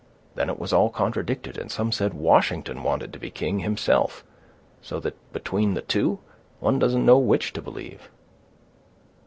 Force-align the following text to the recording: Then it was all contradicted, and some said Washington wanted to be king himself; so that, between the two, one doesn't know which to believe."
Then 0.33 0.49
it 0.49 0.57
was 0.57 0.73
all 0.73 0.89
contradicted, 0.89 1.59
and 1.59 1.69
some 1.71 1.91
said 1.91 2.15
Washington 2.15 2.81
wanted 2.81 3.13
to 3.13 3.19
be 3.19 3.29
king 3.29 3.59
himself; 3.59 4.23
so 4.81 4.99
that, 4.99 5.13
between 5.31 5.75
the 5.75 5.83
two, 5.83 6.17
one 6.59 6.79
doesn't 6.79 7.05
know 7.05 7.19
which 7.19 7.53
to 7.53 7.61
believe." 7.61 8.09